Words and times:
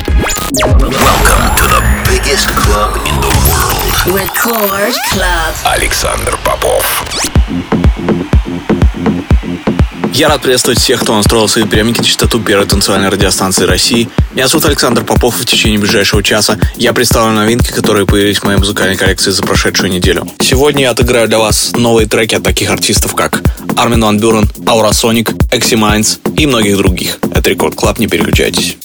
Welcome 0.00 1.44
to 1.56 1.64
the 1.68 1.82
biggest 2.08 2.48
club 2.56 2.96
in 3.06 3.14
the 3.20 3.32
world. 3.48 4.16
Record 4.18 4.94
Club. 5.12 5.54
Александр 5.64 6.38
Попов. 6.42 7.04
Я 10.14 10.28
рад 10.28 10.40
приветствовать 10.40 10.78
всех, 10.80 11.02
кто 11.02 11.14
настроил 11.14 11.48
свои 11.48 11.64
приемники 11.64 11.98
на 11.98 12.04
частоту 12.04 12.40
первой 12.40 12.66
танцевальной 12.66 13.10
радиостанции 13.10 13.64
России. 13.64 14.08
Меня 14.32 14.48
зовут 14.48 14.64
Александр 14.66 15.04
Попов, 15.04 15.38
и 15.38 15.42
в 15.42 15.46
течение 15.46 15.78
ближайшего 15.78 16.22
часа 16.22 16.58
я 16.76 16.92
представлю 16.94 17.32
новинки, 17.32 17.70
которые 17.70 18.06
появились 18.06 18.38
в 18.38 18.44
моей 18.44 18.58
музыкальной 18.58 18.96
коллекции 18.96 19.30
за 19.30 19.42
прошедшую 19.42 19.90
неделю. 19.90 20.26
Сегодня 20.40 20.82
я 20.82 20.90
отыграю 20.90 21.28
для 21.28 21.38
вас 21.38 21.72
новые 21.76 22.08
треки 22.08 22.34
от 22.34 22.42
таких 22.42 22.70
артистов, 22.70 23.14
как 23.14 23.42
Armin 23.76 24.00
van 24.02 24.18
Buuren, 24.18 24.50
Aurosonic, 24.66 25.32
Экси 25.52 25.74
Майнс 25.74 26.20
и 26.36 26.46
многих 26.46 26.78
других. 26.78 27.18
Это 27.34 27.50
Record 27.50 27.74
Club, 27.74 27.98
не 27.98 28.06
переключайтесь. 28.06 28.76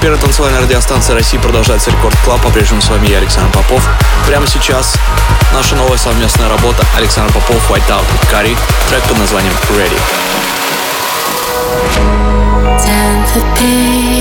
первая 0.00 0.20
танцевальная 0.20 0.60
радиостанция 0.62 1.14
России 1.14 1.38
продолжается 1.38 1.90
Record 1.90 2.16
Club. 2.24 2.40
По-прежнему 2.42 2.80
с 2.80 2.88
вами 2.88 3.08
я, 3.08 3.18
Александр 3.18 3.52
Попов. 3.52 3.86
Прямо 4.26 4.46
сейчас 4.46 4.96
наша 5.52 5.76
новая 5.76 5.98
совместная 5.98 6.48
работа 6.48 6.84
Александр 6.96 7.32
Попов, 7.34 7.70
White 7.70 7.88
Out 7.88 8.06
Кари. 8.30 8.56
Трек 8.88 9.02
под 9.04 9.18
названием 9.18 9.52
Ready. 9.70 9.98
Time 12.78 13.24
for 13.32 13.42
pain. 13.58 14.19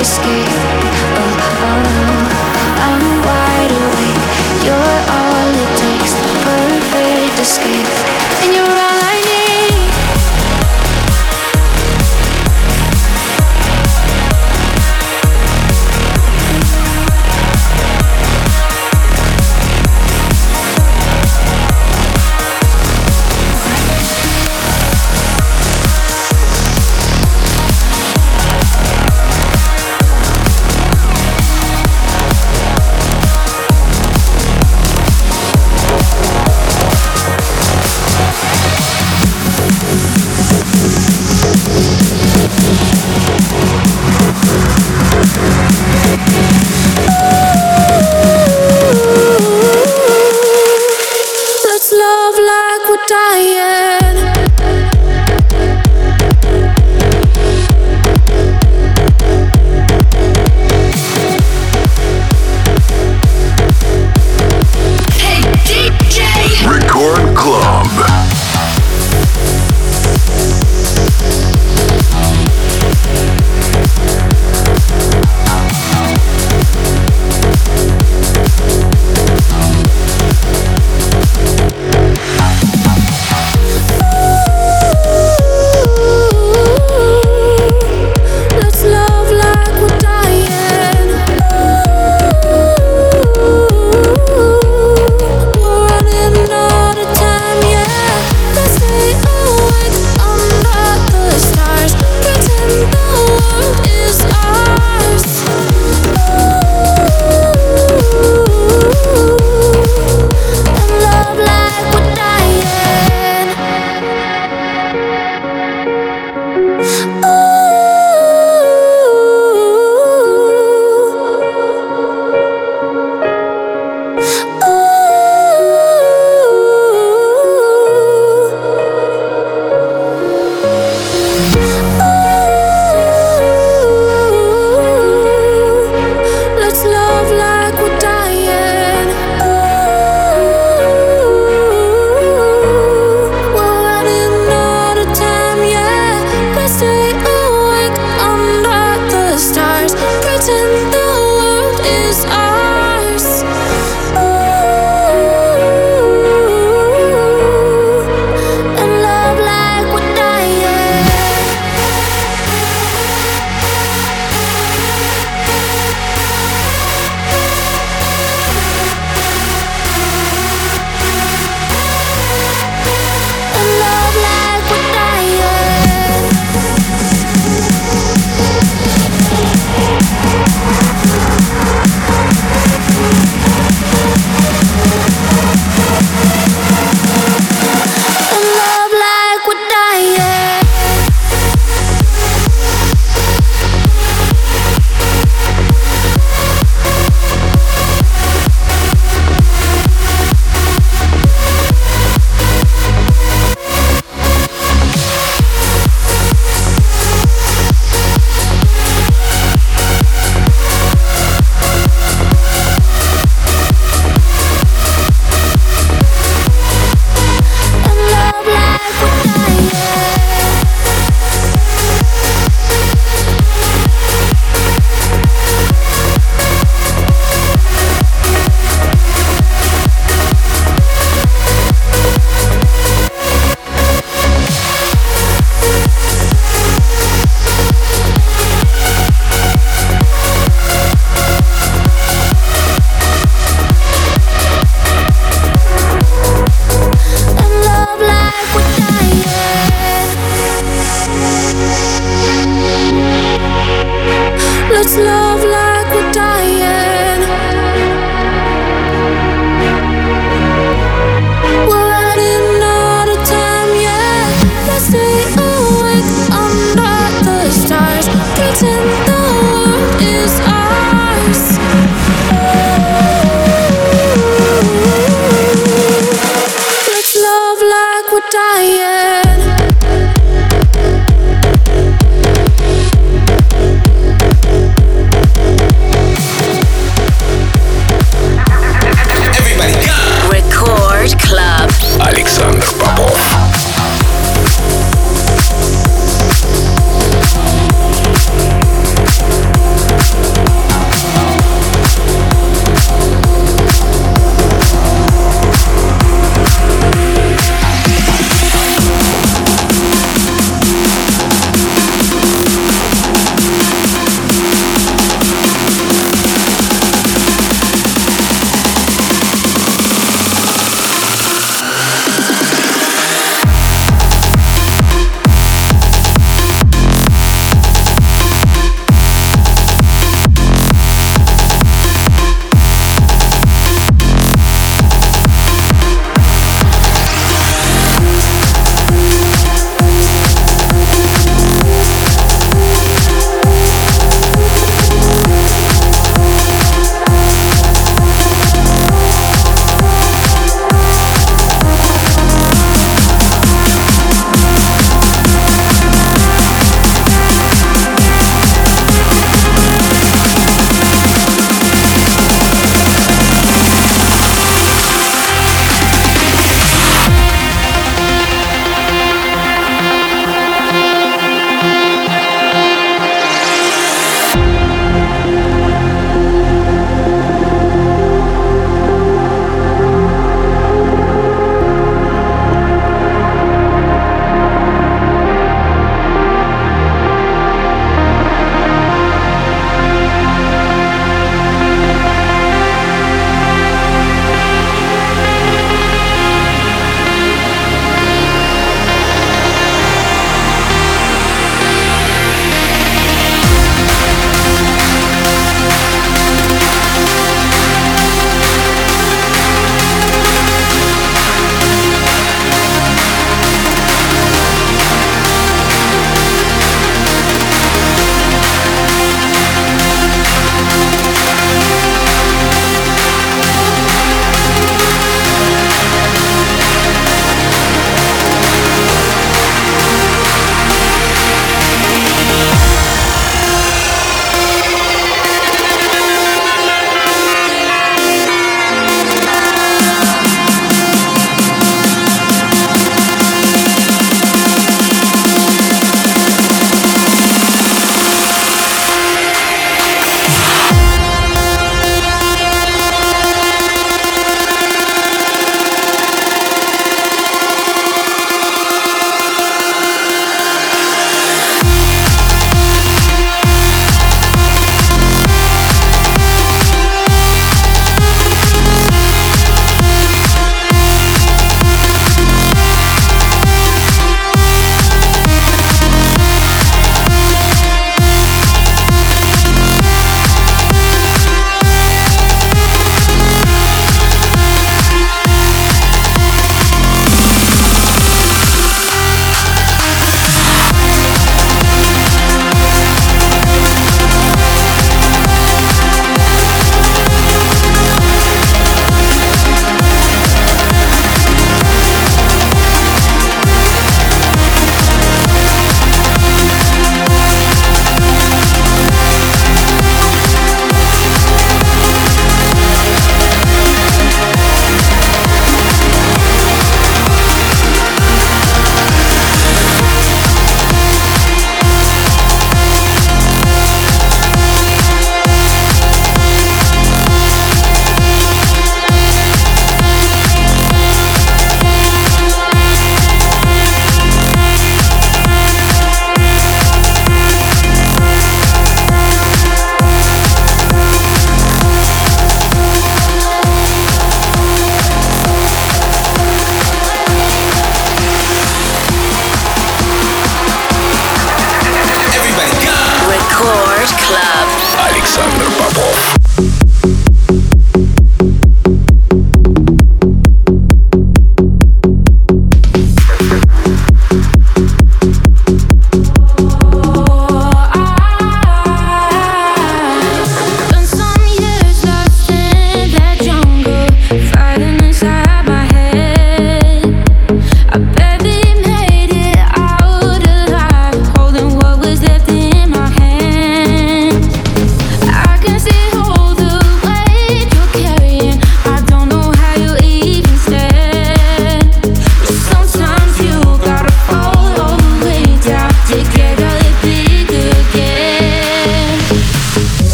Escape. 0.00 0.59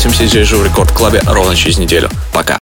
Встретимся 0.00 0.24
в 0.56 0.64
Рекорд 0.64 0.90
Клабе 0.92 1.20
ровно 1.26 1.54
через 1.54 1.76
неделю. 1.76 2.08
Пока. 2.32 2.58